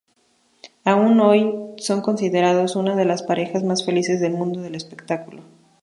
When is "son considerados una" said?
1.77-2.95